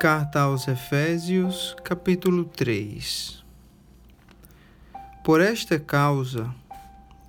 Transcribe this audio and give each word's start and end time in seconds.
Carta 0.00 0.42
aos 0.42 0.68
Efésios, 0.68 1.74
capítulo 1.82 2.44
3 2.44 3.44
Por 5.24 5.40
esta 5.40 5.76
causa, 5.76 6.54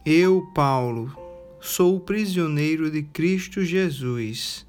eu, 0.06 0.48
Paulo, 0.54 1.12
sou 1.60 2.00
prisioneiro 2.00 2.92
de 2.92 3.02
Cristo 3.02 3.66
Jesus, 3.66 4.68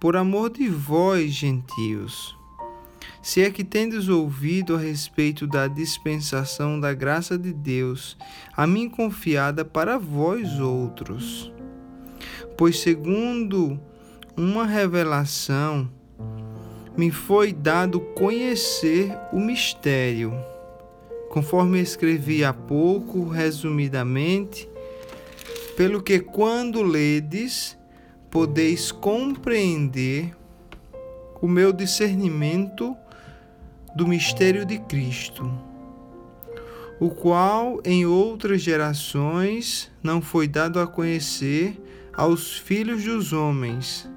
por 0.00 0.16
amor 0.16 0.50
de 0.50 0.68
vós, 0.68 1.30
gentios. 1.30 2.36
Se 3.22 3.42
é 3.42 3.50
que 3.50 3.62
tendes 3.62 4.08
ouvido 4.08 4.74
a 4.74 4.78
respeito 4.80 5.46
da 5.46 5.68
dispensação 5.68 6.80
da 6.80 6.92
graça 6.92 7.38
de 7.38 7.52
Deus, 7.52 8.16
a 8.56 8.66
mim 8.66 8.88
confiada 8.88 9.64
para 9.64 9.98
vós 9.98 10.58
outros. 10.58 11.52
Pois, 12.58 12.80
segundo 12.80 13.80
uma 14.36 14.66
revelação, 14.66 15.88
me 16.96 17.10
foi 17.10 17.52
dado 17.52 18.00
conhecer 18.00 19.16
o 19.32 19.40
mistério, 19.40 20.32
conforme 21.28 21.80
escrevi 21.80 22.44
há 22.44 22.52
pouco, 22.52 23.28
resumidamente, 23.28 24.68
pelo 25.76 26.00
que 26.00 26.20
quando 26.20 26.82
ledes, 26.82 27.76
podeis 28.30 28.92
compreender 28.92 30.34
o 31.40 31.48
meu 31.48 31.72
discernimento 31.72 32.96
do 33.96 34.06
mistério 34.06 34.64
de 34.64 34.78
Cristo, 34.78 35.50
o 37.00 37.10
qual 37.10 37.80
em 37.84 38.06
outras 38.06 38.62
gerações 38.62 39.90
não 40.00 40.22
foi 40.22 40.46
dado 40.46 40.78
a 40.78 40.86
conhecer 40.86 41.80
aos 42.12 42.56
filhos 42.56 43.02
dos 43.02 43.32
homens 43.32 44.08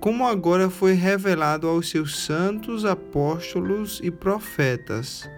como 0.00 0.26
agora 0.26 0.68
foi 0.70 0.92
revelado 0.92 1.66
aos 1.66 1.90
seus 1.90 2.18
santos 2.18 2.84
apóstolos 2.84 4.00
e 4.02 4.10
profetas 4.10 5.30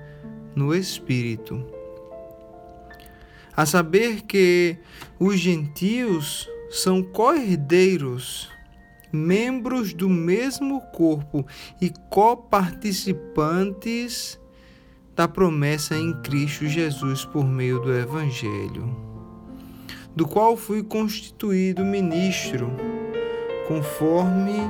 no 0.55 0.75
Espírito. 0.75 1.65
A 3.57 3.65
saber 3.65 4.23
que 4.23 4.77
os 5.19 5.39
gentios 5.39 6.47
são 6.71 7.03
co-herdeiros, 7.03 8.51
membros 9.13 9.93
do 9.93 10.09
mesmo 10.09 10.81
corpo 10.93 11.45
e 11.81 11.93
coparticipantes 12.09 14.39
da 15.17 15.27
promessa 15.27 15.97
em 15.97 16.13
Cristo 16.23 16.67
Jesus 16.67 17.25
por 17.25 17.45
meio 17.45 17.81
do 17.81 17.93
Evangelho, 17.93 18.97
do 20.15 20.29
qual 20.29 20.57
fui 20.57 20.81
constituído 20.83 21.85
ministro 21.85 22.71
conforme 23.71 24.69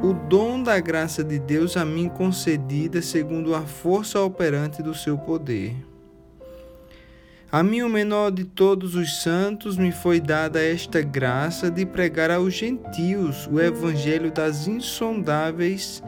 o 0.00 0.12
dom 0.12 0.62
da 0.62 0.78
graça 0.78 1.24
de 1.24 1.36
Deus 1.36 1.76
a 1.76 1.84
mim 1.84 2.08
concedida 2.08 3.02
segundo 3.02 3.56
a 3.56 3.62
força 3.62 4.20
operante 4.20 4.80
do 4.80 4.94
seu 4.94 5.18
poder. 5.18 5.74
A 7.50 7.60
mim, 7.60 7.82
o 7.82 7.88
menor 7.88 8.30
de 8.30 8.44
todos 8.44 8.94
os 8.94 9.20
santos, 9.20 9.76
me 9.76 9.90
foi 9.90 10.20
dada 10.20 10.62
esta 10.62 11.02
graça 11.02 11.72
de 11.72 11.84
pregar 11.84 12.30
aos 12.30 12.54
gentios 12.54 13.48
o 13.50 13.58
evangelho 13.58 14.30
das 14.30 14.68
insondáveis 14.68 16.00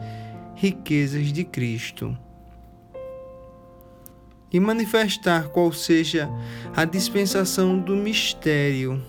riquezas 0.55 1.33
de 1.33 1.43
Cristo 1.43 2.17
e 4.49 4.61
manifestar 4.61 5.49
qual 5.49 5.73
seja 5.73 6.29
a 6.73 6.85
dispensação 6.85 7.77
do 7.77 7.97
mistério, 7.97 9.03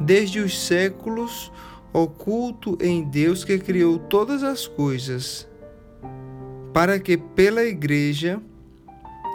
desde 0.00 0.40
os 0.40 0.58
séculos 0.66 1.52
oculto 1.96 2.76
em 2.78 3.02
Deus 3.04 3.42
que 3.42 3.58
criou 3.58 3.98
todas 3.98 4.42
as 4.42 4.68
coisas, 4.68 5.48
para 6.70 7.00
que 7.00 7.16
pela 7.16 7.64
Igreja 7.64 8.38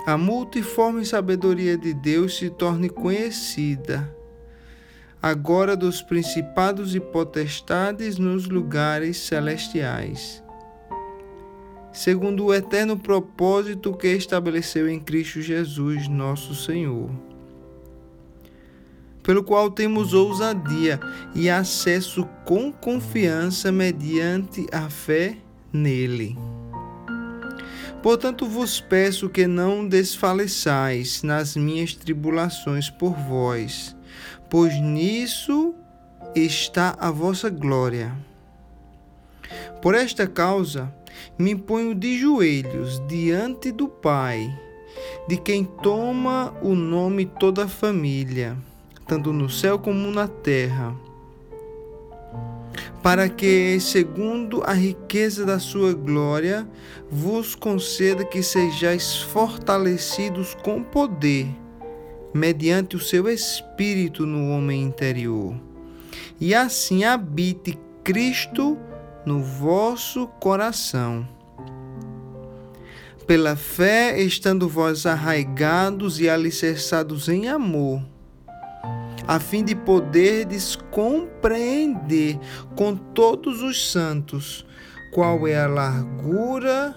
a 0.06 0.16
multiforme 0.16 1.04
sabedoria 1.04 1.76
de 1.76 1.92
Deus 1.92 2.38
se 2.38 2.52
torne 2.52 2.88
conhecida, 2.88 4.16
agora 5.20 5.76
dos 5.76 6.04
principados 6.04 6.94
e 6.94 7.00
potestades 7.00 8.20
nos 8.20 8.48
lugares 8.48 9.18
celestiais, 9.18 10.44
segundo 11.92 12.46
o 12.46 12.54
eterno 12.54 12.96
propósito 12.96 13.92
que 13.92 14.10
estabeleceu 14.10 14.88
em 14.88 15.00
Cristo 15.00 15.42
Jesus, 15.42 16.08
nosso 16.08 16.54
Senhor 16.54 17.31
pelo 19.24 19.44
qual 19.44 19.70
temos 19.70 20.14
ousadia 20.14 21.00
e 21.36 21.50
acesso 21.50 22.26
com 22.46 22.72
confiança 22.72 23.72
mediante 23.72 24.66
a 24.72 24.90
fé 24.90 25.38
nele. 25.72 26.38
Portanto, 28.02 28.48
vos 28.48 28.82
peço 28.82 29.30
que 29.30 29.46
não 29.46 29.88
desfaleçais 29.88 31.22
nas 31.22 31.56
minhas 31.56 31.94
tribulações 31.94 32.90
por 32.90 33.14
vós, 33.14 33.96
pois 34.50 34.80
nisso 34.82 35.76
está 36.36 36.96
a 37.00 37.12
vossa 37.12 37.50
glória. 37.50 38.12
Por 39.82 39.94
esta 39.94 40.26
causa, 40.26 40.92
me 41.38 41.56
ponho 41.56 41.94
de 41.94 42.18
joelhos 42.18 43.02
diante 43.08 43.72
do 43.72 43.88
Pai, 43.88 44.52
de 45.28 45.38
quem 45.38 45.64
toma 45.64 46.56
o 46.64 46.74
nome 46.74 47.26
toda 47.26 47.66
a 47.66 47.68
família 47.68 48.58
tanto 49.08 49.34
no 49.34 49.50
céu 49.50 49.78
como 49.80 50.12
na 50.12 50.28
terra, 50.28 50.96
para 53.02 53.28
que, 53.28 53.80
segundo 53.80 54.64
a 54.64 54.74
riqueza 54.74 55.46
da 55.46 55.60
sua 55.60 55.94
glória, 55.94 56.68
vos 57.10 57.56
conceda 57.56 58.24
que 58.24 58.44
sejais 58.44 59.18
fortalecidos 59.18 60.54
com 60.54 60.84
poder, 60.84 61.48
mediante 62.34 62.96
o 62.96 63.00
seu 63.00 63.28
espírito 63.28 64.26
no 64.26 64.52
homem 64.52 64.84
interior, 64.84 65.56
e 66.40 66.54
assim 66.54 67.04
habite 67.04 67.78
Cristo 68.04 68.78
no 69.26 69.42
vosso 69.42 70.28
coração. 70.40 71.28
Pela 73.28 73.56
fé, 73.56 74.20
estando 74.20 74.68
vós 74.68 75.06
arraigados 75.06 76.20
e 76.20 76.30
alicerçados 76.30 77.30
em 77.30 77.48
amor, 77.48 78.02
a 79.32 79.40
fim 79.40 79.64
de 79.64 79.74
poderdes 79.74 80.76
compreender 80.76 82.38
com 82.76 82.98
todos 82.98 83.62
os 83.62 83.90
santos 83.90 84.66
qual 85.14 85.48
é 85.48 85.58
a 85.58 85.68
largura 85.68 86.94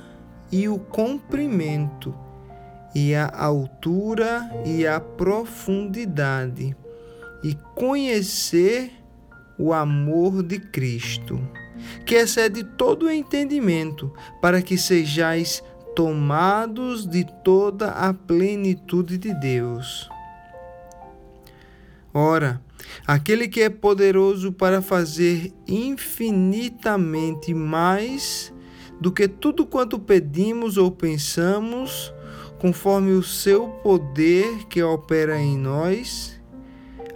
e 0.51 0.69
o 0.69 0.77
comprimento, 0.77 2.13
e 2.93 3.15
a 3.15 3.31
altura 3.33 4.51
e 4.67 4.85
a 4.85 4.99
profundidade, 4.99 6.77
e 7.45 7.57
conhecer 7.77 8.91
o 9.57 9.73
amor 9.73 10.43
de 10.43 10.59
Cristo, 10.59 11.41
que 12.05 12.17
excede 12.17 12.65
todo 12.65 13.07
o 13.07 13.11
entendimento, 13.13 14.13
para 14.43 14.61
que 14.61 14.77
sejais 14.77 15.63
tomados 15.95 17.07
de 17.07 17.25
toda 17.45 17.91
a 17.91 18.13
plenitude 18.13 19.19
de 19.19 19.33
Deus. 19.35 20.13
Ora, 22.17 22.63
aquele 23.05 23.49
que 23.49 23.61
é 23.61 23.69
poderoso 23.69 24.53
para 24.53 24.81
fazer 24.81 25.53
infinitamente 25.67 27.53
mais 27.53 28.55
do 29.01 29.11
que 29.11 29.27
tudo 29.27 29.67
quanto 29.67 29.99
pedimos 29.99 30.77
ou 30.77 30.93
pensamos, 30.93 32.15
conforme 32.61 33.11
o 33.11 33.23
seu 33.23 33.67
poder 33.67 34.65
que 34.69 34.81
opera 34.81 35.37
em 35.41 35.59
nós, 35.59 36.41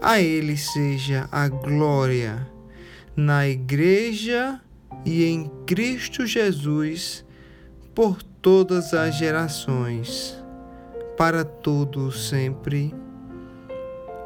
a 0.00 0.20
ele 0.20 0.56
seja 0.56 1.28
a 1.30 1.46
glória 1.46 2.50
na 3.14 3.48
Igreja 3.48 4.60
e 5.04 5.24
em 5.24 5.48
Cristo 5.64 6.26
Jesus 6.26 7.24
por 7.94 8.20
todas 8.22 8.92
as 8.94 9.16
gerações, 9.16 10.36
para 11.16 11.44
todos 11.44 12.28
sempre. 12.28 12.92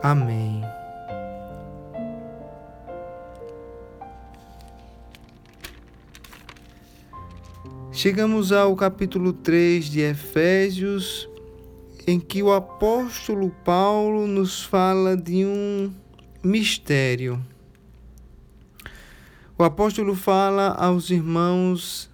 Amém. 0.03 0.61
Chegamos 7.93 8.51
ao 8.51 8.75
capítulo 8.75 9.33
3 9.33 9.85
de 9.85 10.01
Efésios, 10.01 11.29
em 12.05 12.19
que 12.19 12.43
o 12.43 12.53
apóstolo 12.53 13.51
Paulo 13.65 14.27
nos 14.27 14.65
fala 14.65 15.17
de 15.17 15.47
um 15.47 15.95
mistério. 16.43 17.41
O 19.57 19.63
apóstolo 19.63 20.17
fala 20.17 20.71
aos 20.71 21.11
irmãos 21.11 22.11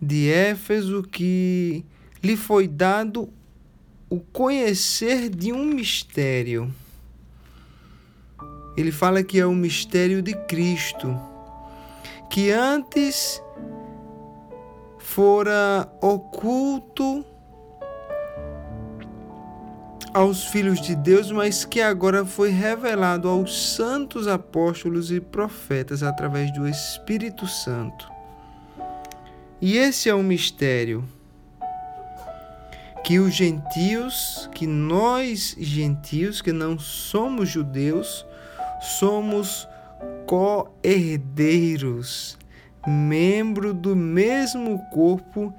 de 0.00 0.30
Éfeso 0.30 1.02
que 1.02 1.84
lhe 2.22 2.38
foi 2.38 2.66
dado 2.66 3.28
o 4.08 4.18
conhecer 4.18 5.28
de 5.28 5.52
um 5.52 5.66
mistério 5.66 6.72
ele 8.80 8.92
fala 8.92 9.24
que 9.24 9.40
é 9.40 9.46
o 9.46 9.54
mistério 9.54 10.22
de 10.22 10.34
Cristo, 10.46 11.18
que 12.30 12.52
antes 12.52 13.42
fora 14.98 15.90
oculto 16.00 17.24
aos 20.14 20.44
filhos 20.44 20.80
de 20.80 20.94
Deus, 20.94 21.32
mas 21.32 21.64
que 21.64 21.80
agora 21.80 22.24
foi 22.24 22.50
revelado 22.50 23.28
aos 23.28 23.74
santos 23.74 24.28
apóstolos 24.28 25.10
e 25.10 25.20
profetas 25.20 26.02
através 26.04 26.52
do 26.52 26.68
Espírito 26.68 27.48
Santo. 27.48 28.08
E 29.60 29.76
esse 29.76 30.08
é 30.08 30.14
o 30.14 30.22
mistério 30.22 31.04
que 33.04 33.18
os 33.18 33.34
gentios, 33.34 34.48
que 34.54 34.66
nós 34.66 35.56
gentios, 35.58 36.40
que 36.40 36.52
não 36.52 36.78
somos 36.78 37.48
judeus, 37.48 38.24
somos 38.80 39.68
co-herdeiros, 40.26 42.38
membro 42.86 43.74
do 43.74 43.96
mesmo 43.96 44.78
corpo 44.90 45.52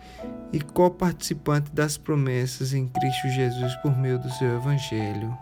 e 0.52 0.60
coparticipante 0.60 1.72
das 1.72 1.98
promessas 1.98 2.74
em 2.74 2.88
Cristo 2.88 3.30
Jesus 3.30 3.76
por 3.78 3.98
meio 3.98 4.20
do 4.20 4.30
seu 4.32 4.56
Evangelho. 4.56 5.38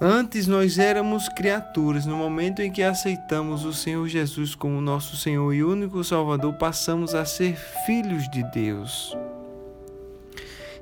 Antes 0.00 0.46
nós 0.46 0.78
éramos 0.78 1.28
criaturas, 1.30 2.04
no 2.04 2.16
momento 2.16 2.60
em 2.60 2.70
que 2.70 2.82
aceitamos 2.82 3.64
o 3.64 3.72
Senhor 3.72 4.06
Jesus 4.08 4.54
como 4.54 4.80
nosso 4.80 5.16
Senhor 5.16 5.54
e 5.54 5.64
único 5.64 6.04
Salvador, 6.04 6.52
passamos 6.54 7.14
a 7.14 7.24
ser 7.24 7.56
filhos 7.86 8.28
de 8.28 8.42
Deus. 8.50 9.16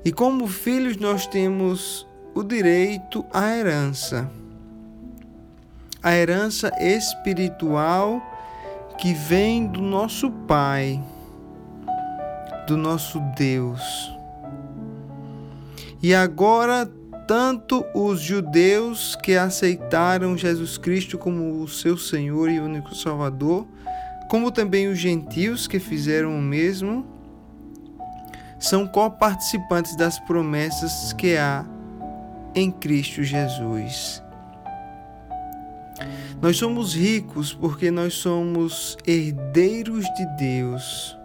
E 0.03 0.11
como 0.11 0.47
filhos, 0.47 0.97
nós 0.97 1.25
temos 1.27 2.05
o 2.35 2.43
direito 2.43 3.23
à 3.31 3.55
herança. 3.55 4.29
A 6.03 6.13
herança 6.13 6.71
espiritual 6.79 8.21
que 8.97 9.13
vem 9.13 9.65
do 9.65 9.81
nosso 9.81 10.29
Pai 10.29 11.01
do 12.65 12.77
nosso 12.77 13.19
Deus. 13.35 14.11
E 16.01 16.13
agora, 16.13 16.89
tanto 17.27 17.85
os 17.93 18.21
judeus 18.21 19.15
que 19.15 19.35
aceitaram 19.35 20.37
Jesus 20.37 20.77
Cristo 20.77 21.17
como 21.17 21.61
o 21.61 21.67
seu 21.67 21.97
Senhor 21.97 22.49
e 22.49 22.59
único 22.59 22.95
Salvador, 22.95 23.65
como 24.29 24.51
também 24.51 24.87
os 24.87 24.97
gentios 24.97 25.67
que 25.67 25.79
fizeram 25.79 26.37
o 26.37 26.41
mesmo, 26.41 27.05
são 28.59 28.87
coparticipantes 28.87 29.95
das 29.95 30.19
promessas 30.19 31.13
que 31.13 31.37
há 31.37 31.65
em 32.55 32.71
Cristo 32.71 33.23
Jesus. 33.23 34.22
Nós 36.41 36.57
somos 36.57 36.93
ricos 36.95 37.53
porque 37.53 37.89
nós 37.89 38.15
somos 38.15 38.97
herdeiros 39.05 40.05
de 40.15 40.25
Deus 40.37 41.15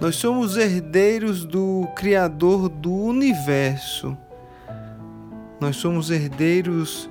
nós 0.00 0.16
somos 0.16 0.56
herdeiros 0.56 1.44
do 1.44 1.86
Criador 1.94 2.70
do 2.70 2.90
universo. 2.90 4.16
Nós 5.60 5.76
somos 5.76 6.10
herdeiros 6.10 7.10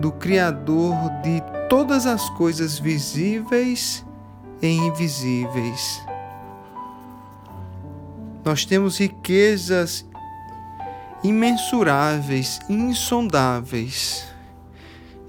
do 0.00 0.10
Criador 0.10 0.94
de 1.22 1.42
todas 1.68 2.06
as 2.06 2.30
coisas 2.30 2.78
visíveis 2.78 4.02
e 4.62 4.68
invisíveis. 4.68 6.00
Nós 8.42 8.64
temos 8.64 8.98
riquezas 8.98 10.06
imensuráveis, 11.22 12.58
insondáveis, 12.70 14.29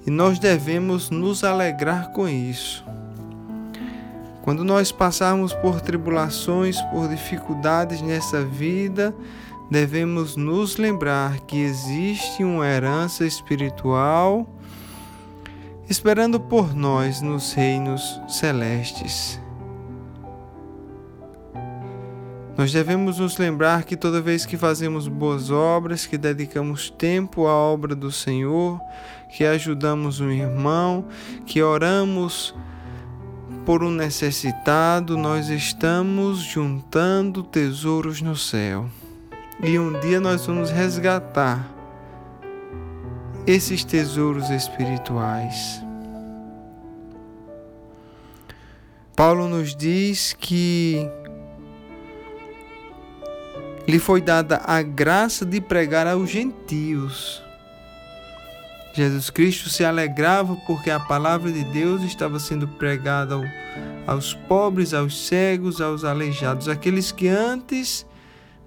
e 0.06 0.10
nós 0.10 0.38
devemos 0.38 1.10
nos 1.10 1.44
alegrar 1.44 2.10
com 2.12 2.28
isso. 2.28 2.84
Quando 4.42 4.64
nós 4.64 4.90
passarmos 4.90 5.52
por 5.54 5.80
tribulações, 5.80 6.80
por 6.90 7.08
dificuldades 7.08 8.02
nessa 8.02 8.44
vida, 8.44 9.14
devemos 9.70 10.36
nos 10.36 10.76
lembrar 10.76 11.40
que 11.40 11.56
existe 11.56 12.42
uma 12.42 12.66
herança 12.66 13.24
espiritual 13.24 14.46
esperando 15.88 16.40
por 16.40 16.74
nós 16.74 17.20
nos 17.20 17.52
reinos 17.52 18.20
celestes. 18.28 19.41
Nós 22.56 22.70
devemos 22.70 23.18
nos 23.18 23.38
lembrar 23.38 23.84
que 23.84 23.96
toda 23.96 24.20
vez 24.20 24.44
que 24.44 24.58
fazemos 24.58 25.08
boas 25.08 25.50
obras, 25.50 26.04
que 26.04 26.18
dedicamos 26.18 26.90
tempo 26.90 27.46
à 27.46 27.52
obra 27.52 27.94
do 27.94 28.12
Senhor, 28.12 28.78
que 29.30 29.44
ajudamos 29.44 30.20
um 30.20 30.30
irmão, 30.30 31.06
que 31.46 31.62
oramos 31.62 32.54
por 33.64 33.82
um 33.82 33.90
necessitado, 33.90 35.16
nós 35.16 35.48
estamos 35.48 36.40
juntando 36.40 37.42
tesouros 37.42 38.20
no 38.20 38.36
céu. 38.36 38.86
E 39.62 39.78
um 39.78 39.98
dia 40.00 40.20
nós 40.20 40.44
vamos 40.44 40.70
resgatar 40.70 41.72
esses 43.46 43.82
tesouros 43.82 44.50
espirituais. 44.50 45.82
Paulo 49.16 49.48
nos 49.48 49.74
diz 49.74 50.32
que 50.32 51.08
lhe 53.92 53.98
foi 53.98 54.22
dada 54.22 54.62
a 54.64 54.80
graça 54.80 55.44
de 55.44 55.60
pregar 55.60 56.06
aos 56.06 56.30
gentios 56.30 57.42
Jesus 58.94 59.30
Cristo 59.30 59.68
se 59.70 59.84
alegrava 59.84 60.54
porque 60.66 60.90
a 60.90 61.00
palavra 61.00 61.50
de 61.50 61.64
Deus 61.64 62.02
estava 62.02 62.38
sendo 62.38 62.68
pregada 62.68 63.34
ao, 63.34 63.42
aos 64.06 64.34
pobres, 64.34 64.92
aos 64.92 65.26
cegos, 65.26 65.80
aos 65.80 66.04
aleijados, 66.04 66.68
aqueles 66.68 67.10
que 67.10 67.26
antes 67.28 68.06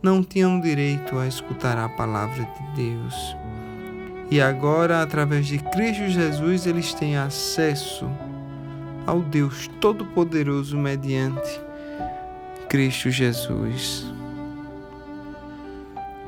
não 0.01 0.23
tinham 0.23 0.59
direito 0.59 1.17
a 1.17 1.27
escutar 1.27 1.77
a 1.77 1.89
palavra 1.89 2.43
de 2.43 2.83
Deus. 2.83 3.37
E 4.31 4.41
agora, 4.41 5.03
através 5.03 5.45
de 5.45 5.59
Cristo 5.59 6.07
Jesus, 6.07 6.65
eles 6.65 6.93
têm 6.93 7.15
acesso 7.17 8.09
ao 9.05 9.21
Deus 9.21 9.69
Todo-Poderoso 9.79 10.75
mediante 10.75 11.61
Cristo 12.67 13.11
Jesus. 13.11 14.14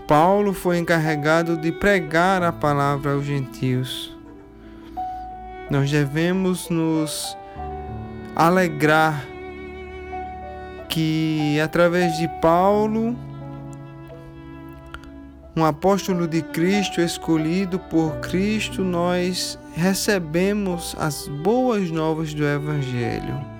Paulo 0.07 0.54
foi 0.54 0.77
encarregado 0.77 1.57
de 1.57 1.69
pregar 1.69 2.42
a 2.42 2.54
palavra 2.54 3.12
aos 3.12 3.25
gentios. 3.25 4.15
Nós 5.69 5.92
devemos 5.92 6.69
nos 6.69 7.38
alegrar 8.33 9.25
que 10.87 11.59
através 11.59 12.18
de 12.18 12.30
Paulo, 12.42 13.18
um 15.54 15.66
apóstolo 15.66 16.26
de 16.26 16.42
Cristo 16.42 17.02
escolhido 17.02 17.78
por 17.78 18.16
Cristo, 18.21 18.85
nós 18.85 19.59
recebemos 19.76 20.95
as 20.97 21.28
boas 21.28 21.92
novas 21.92 22.33
do 22.33 22.45
Evangelho. 22.45 23.56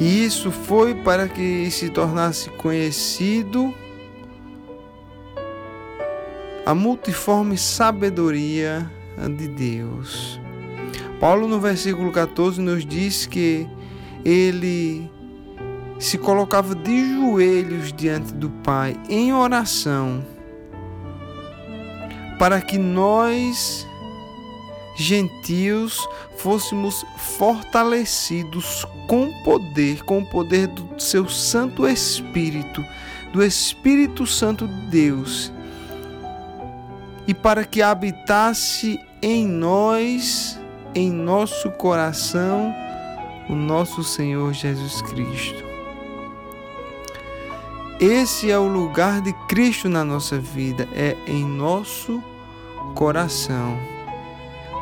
E 0.00 0.24
isso 0.24 0.50
foi 0.50 0.94
para 0.94 1.28
que 1.28 1.70
se 1.70 1.90
tornasse 1.90 2.50
conhecido 2.50 3.74
a 6.64 6.74
multiforme 6.74 7.56
sabedoria 7.56 8.88
de 9.36 9.48
Deus. 9.48 10.40
Paulo, 11.18 11.48
no 11.48 11.58
versículo 11.58 12.12
14, 12.12 12.60
nos 12.60 12.86
diz 12.86 13.26
que 13.26 13.66
ele 14.24 15.10
se 15.98 16.16
colocava 16.16 16.74
de 16.74 17.14
joelhos 17.14 17.92
diante 17.92 18.32
do 18.32 18.50
Pai 18.50 18.96
em 19.08 19.32
oração 19.32 20.24
para 22.38 22.60
que 22.60 22.78
nós 22.78 23.87
gentios 24.98 26.08
fôssemos 26.36 27.06
fortalecidos 27.16 28.84
com 29.06 29.32
poder, 29.44 30.02
com 30.04 30.18
o 30.18 30.26
poder 30.26 30.66
do 30.66 31.00
seu 31.00 31.28
Santo 31.28 31.86
Espírito, 31.86 32.84
do 33.32 33.42
Espírito 33.42 34.26
Santo 34.26 34.66
de 34.66 34.80
Deus, 34.90 35.52
e 37.26 37.32
para 37.32 37.64
que 37.64 37.80
habitasse 37.80 39.00
em 39.22 39.46
nós, 39.46 40.58
em 40.94 41.10
nosso 41.10 41.70
coração, 41.72 42.74
o 43.48 43.54
nosso 43.54 44.02
Senhor 44.02 44.52
Jesus 44.52 45.00
Cristo. 45.02 45.62
Esse 48.00 48.50
é 48.50 48.58
o 48.58 48.66
lugar 48.66 49.20
de 49.20 49.32
Cristo 49.48 49.88
na 49.88 50.04
nossa 50.04 50.38
vida, 50.38 50.88
é 50.92 51.16
em 51.26 51.44
nosso 51.44 52.22
coração 52.94 53.97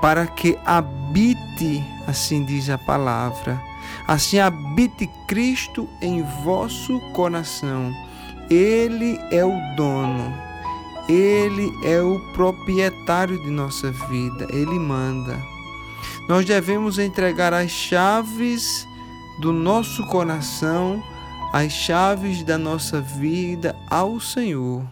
para 0.00 0.26
que 0.26 0.58
habite, 0.64 1.84
assim 2.06 2.44
diz 2.44 2.68
a 2.70 2.78
palavra, 2.78 3.60
assim 4.06 4.38
habite 4.38 5.08
Cristo 5.26 5.88
em 6.00 6.22
vosso 6.44 7.00
coração. 7.12 7.92
Ele 8.50 9.18
é 9.30 9.44
o 9.44 9.54
dono, 9.76 10.32
ele 11.08 11.72
é 11.84 12.00
o 12.00 12.20
proprietário 12.32 13.40
de 13.42 13.50
nossa 13.50 13.90
vida, 13.90 14.46
ele 14.50 14.78
manda. 14.78 15.36
Nós 16.28 16.44
devemos 16.44 16.98
entregar 16.98 17.52
as 17.52 17.70
chaves 17.70 18.86
do 19.40 19.52
nosso 19.52 20.04
coração 20.06 21.02
as 21.56 21.72
chaves 21.72 22.42
da 22.42 22.58
nossa 22.58 23.00
vida 23.00 23.74
ao 23.88 24.20
Senhor, 24.20 24.86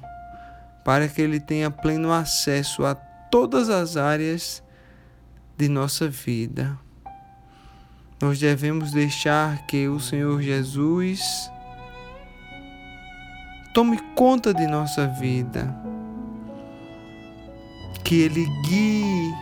para 0.83 1.07
que 1.07 1.21
Ele 1.21 1.39
tenha 1.39 1.71
pleno 1.71 2.11
acesso 2.11 2.87
a 2.87 2.95
todas 2.95 3.69
as 3.69 3.99
áreas 3.99 4.63
de 5.57 5.69
nossa 5.69 6.09
vida. 6.09 6.79
Nós 8.21 8.39
devemos 8.39 8.93
deixar 8.93 9.67
que 9.67 9.87
o 9.89 10.01
Senhor 10.01 10.41
Jesus 10.41 11.51
tome 13.75 13.99
conta 14.15 14.55
de 14.55 14.67
nossa 14.67 15.07
vida, 15.07 15.75
que 18.05 18.23
Ele 18.23 18.47
guie 18.67 19.35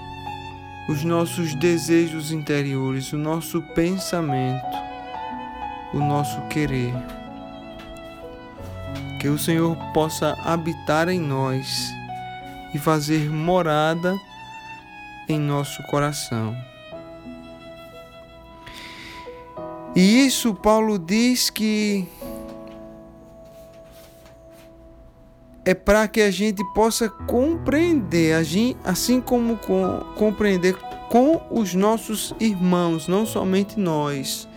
os 0.89 1.05
nossos 1.05 1.55
desejos 1.55 2.33
interiores, 2.33 3.13
o 3.13 3.19
nosso 3.19 3.63
pensamento, 3.75 4.77
o 5.95 5.99
nosso 5.99 6.41
querer. 6.49 6.93
Que 9.21 9.29
o 9.29 9.39
Senhor 9.39 9.77
possa 9.93 10.37
habitar 10.45 11.09
em 11.09 11.21
nós 11.21 11.93
e 12.75 12.79
fazer 12.79 13.31
morada 13.31 14.19
em 15.29 15.39
nosso 15.39 15.83
coração. 15.85 16.57
E 19.95 20.27
isso 20.27 20.55
Paulo 20.55 20.99
diz 20.99 21.51
que 21.51 22.09
é 25.65 25.75
para 25.75 26.09
que 26.09 26.21
a 26.21 26.31
gente 26.31 26.63
possa 26.73 27.09
compreender, 27.09 28.35
assim 28.85 29.21
como 29.21 29.59
compreender 30.17 30.77
com 31.09 31.41
os 31.51 31.75
nossos 31.75 32.35
irmãos, 32.41 33.07
não 33.07 33.27
somente 33.27 33.79
nós, 33.79 34.49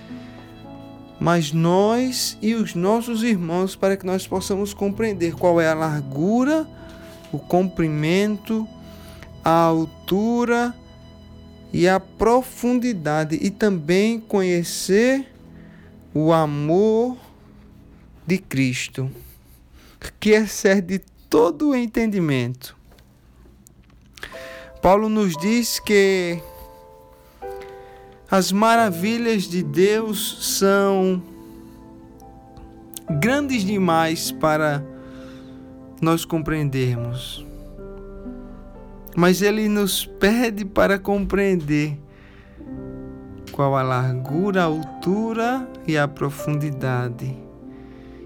mas 1.19 1.51
nós 1.51 2.37
e 2.41 2.53
os 2.53 2.73
nossos 2.75 3.23
irmãos, 3.23 3.75
para 3.75 3.97
que 3.97 4.05
nós 4.05 4.25
possamos 4.25 4.73
compreender 4.73 5.35
qual 5.35 5.59
é 5.59 5.67
a 5.67 5.73
largura, 5.73 6.67
o 7.31 7.37
comprimento, 7.37 8.67
a 9.45 9.51
altura 9.51 10.75
e 11.71 11.87
a 11.87 11.99
profundidade, 11.99 13.37
e 13.39 13.51
também 13.51 14.19
conhecer 14.19 15.31
o 16.13 16.33
amor 16.33 17.15
de 18.25 18.39
Cristo 18.39 19.11
que 20.19 20.31
excede 20.31 20.99
todo 21.29 21.69
o 21.69 21.75
entendimento. 21.75 22.75
Paulo 24.81 25.09
nos 25.09 25.35
diz 25.37 25.79
que 25.79 26.39
as 28.29 28.51
maravilhas 28.51 29.43
de 29.43 29.61
Deus 29.61 30.57
são 30.57 31.21
grandes 33.19 33.63
demais 33.63 34.31
para 34.31 34.83
nós 36.01 36.25
compreendermos. 36.25 37.44
Mas 39.15 39.41
ele 39.41 39.69
nos 39.69 40.05
pede 40.05 40.65
para 40.65 40.99
compreender 40.99 41.97
qual 43.51 43.75
a 43.77 43.81
largura, 43.81 44.61
a 44.61 44.65
altura 44.65 45.67
e 45.87 45.97
a 45.97 46.07
profundidade 46.07 47.45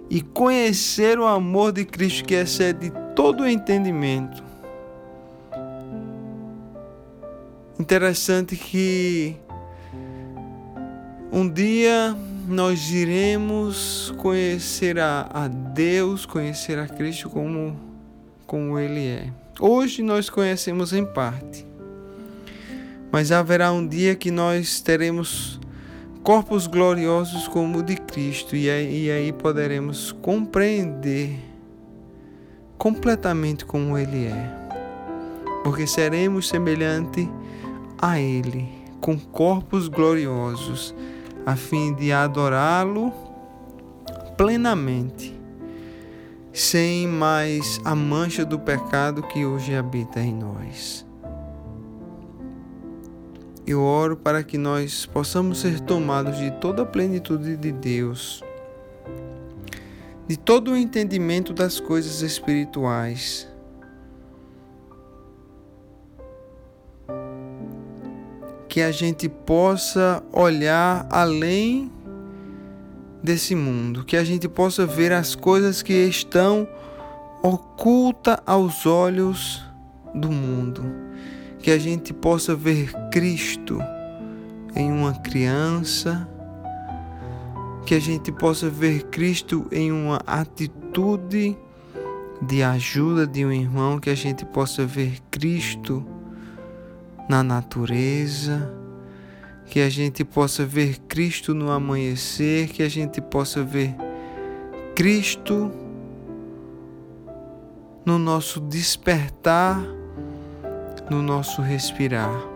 e 0.09 0.21
conhecer 0.21 1.19
o 1.19 1.27
amor 1.27 1.71
de 1.71 1.85
Cristo 1.85 2.25
que 2.25 2.33
excede 2.33 2.91
todo 3.15 3.43
o 3.43 3.47
entendimento. 3.47 4.43
Interessante 7.79 8.55
que 8.55 9.37
um 11.31 11.47
dia 11.47 12.15
nós 12.47 12.89
iremos 12.89 14.11
conhecer 14.17 14.99
a, 14.99 15.29
a 15.31 15.47
Deus, 15.47 16.25
conhecer 16.25 16.79
a 16.79 16.87
Cristo 16.87 17.29
como, 17.29 17.79
como 18.47 18.79
Ele 18.79 19.05
é. 19.07 19.29
Hoje 19.61 20.01
nós 20.01 20.29
conhecemos 20.29 20.93
em 20.93 21.05
parte, 21.05 21.67
mas 23.11 23.29
haverá 23.29 23.73
um 23.73 23.85
dia 23.85 24.15
que 24.15 24.31
nós 24.31 24.79
teremos 24.79 25.59
corpos 26.23 26.65
gloriosos 26.65 27.45
como 27.47 27.79
o 27.79 27.83
de 27.83 27.97
Cristo, 27.97 28.55
e 28.55 28.69
aí, 28.69 29.07
e 29.07 29.11
aí 29.11 29.33
poderemos 29.33 30.13
compreender 30.21 31.37
completamente 32.77 33.65
como 33.65 33.97
Ele 33.97 34.27
é, 34.27 34.49
porque 35.63 35.85
seremos 35.85 36.47
semelhante 36.47 37.29
a 38.01 38.17
Ele, 38.17 38.65
com 39.01 39.19
corpos 39.19 39.89
gloriosos, 39.89 40.95
a 41.45 41.57
fim 41.57 41.93
de 41.95 42.13
adorá-lo 42.13 43.11
plenamente, 44.37 45.37
sem 46.59 47.07
mais 47.07 47.79
a 47.85 47.95
mancha 47.95 48.43
do 48.43 48.59
pecado 48.59 49.23
que 49.23 49.45
hoje 49.45 49.73
habita 49.73 50.19
em 50.19 50.33
nós. 50.33 51.05
Eu 53.65 53.81
oro 53.81 54.17
para 54.17 54.43
que 54.43 54.57
nós 54.57 55.05
possamos 55.05 55.61
ser 55.61 55.79
tomados 55.79 56.37
de 56.37 56.51
toda 56.51 56.81
a 56.81 56.85
plenitude 56.85 57.55
de 57.55 57.71
Deus, 57.71 58.43
de 60.27 60.35
todo 60.35 60.71
o 60.71 60.75
entendimento 60.75 61.53
das 61.53 61.79
coisas 61.79 62.21
espirituais. 62.21 63.47
Que 68.67 68.81
a 68.81 68.91
gente 68.91 69.29
possa 69.29 70.21
olhar 70.33 71.07
além 71.09 71.89
desse 73.23 73.55
mundo, 73.55 74.03
que 74.03 74.15
a 74.15 74.23
gente 74.23 74.47
possa 74.47 74.85
ver 74.85 75.11
as 75.11 75.35
coisas 75.35 75.81
que 75.81 75.93
estão 75.93 76.67
ocultas 77.43 78.37
aos 78.45 78.85
olhos 78.85 79.63
do 80.13 80.31
mundo. 80.31 80.83
Que 81.59 81.71
a 81.71 81.77
gente 81.77 82.13
possa 82.13 82.55
ver 82.55 82.93
Cristo 83.11 83.79
em 84.75 84.91
uma 84.91 85.13
criança, 85.13 86.27
que 87.85 87.93
a 87.93 87.99
gente 87.99 88.31
possa 88.31 88.69
ver 88.69 89.03
Cristo 89.05 89.67
em 89.71 89.91
uma 89.91 90.21
atitude 90.25 91.57
de 92.41 92.63
ajuda 92.63 93.27
de 93.27 93.45
um 93.45 93.51
irmão, 93.51 93.99
que 93.99 94.09
a 94.09 94.15
gente 94.15 94.45
possa 94.45 94.85
ver 94.85 95.19
Cristo 95.29 96.05
na 97.27 97.43
natureza, 97.43 98.73
que 99.69 99.79
a 99.79 99.89
gente 99.89 100.23
possa 100.23 100.65
ver 100.65 100.99
Cristo 101.07 101.53
no 101.53 101.71
amanhecer, 101.71 102.69
que 102.69 102.83
a 102.83 102.89
gente 102.89 103.21
possa 103.21 103.63
ver 103.63 103.95
Cristo 104.95 105.71
no 108.05 108.17
nosso 108.17 108.59
despertar 108.59 109.79
no 111.09 111.21
nosso 111.21 111.61
respirar. 111.61 112.47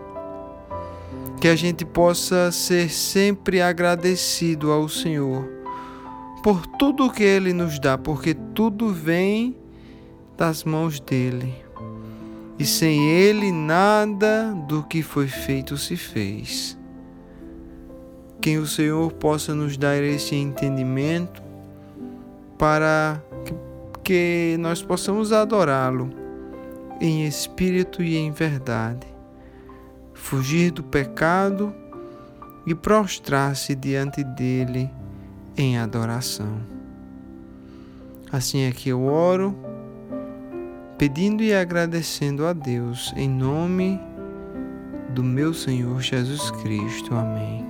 Que 1.40 1.48
a 1.48 1.56
gente 1.56 1.84
possa 1.84 2.50
ser 2.52 2.88
sempre 2.90 3.60
agradecido 3.60 4.70
ao 4.70 4.88
Senhor 4.88 5.46
por 6.42 6.66
tudo 6.66 7.10
que 7.10 7.22
Ele 7.22 7.52
nos 7.52 7.78
dá, 7.78 7.98
porque 7.98 8.34
tudo 8.54 8.92
vem 8.92 9.56
das 10.36 10.64
mãos 10.64 11.00
dele. 11.00 11.54
E 12.58 12.64
sem 12.64 13.10
Ele 13.10 13.50
nada 13.50 14.54
do 14.68 14.82
que 14.84 15.02
foi 15.02 15.26
feito 15.26 15.76
se 15.76 15.96
fez. 15.96 16.78
Que 18.40 18.58
o 18.58 18.66
Senhor 18.66 19.12
possa 19.12 19.54
nos 19.54 19.76
dar 19.76 20.02
esse 20.02 20.34
entendimento 20.34 21.42
para 22.58 23.22
que 24.02 24.56
nós 24.60 24.82
possamos 24.82 25.32
adorá-lo 25.32 26.10
em 27.00 27.26
espírito 27.26 28.02
e 28.02 28.16
em 28.16 28.30
verdade, 28.30 29.06
fugir 30.12 30.70
do 30.70 30.82
pecado 30.82 31.74
e 32.66 32.74
prostrar-se 32.74 33.74
diante 33.74 34.22
dele 34.22 34.90
em 35.56 35.78
adoração. 35.78 36.60
Assim 38.30 38.62
é 38.62 38.72
que 38.72 38.88
eu 38.88 39.04
oro, 39.04 39.56
pedindo 40.98 41.42
e 41.42 41.54
agradecendo 41.54 42.46
a 42.46 42.52
Deus 42.52 43.12
em 43.16 43.28
nome 43.28 44.00
do 45.10 45.22
meu 45.22 45.54
Senhor 45.54 46.00
Jesus 46.00 46.50
Cristo. 46.62 47.14
Amém. 47.14 47.63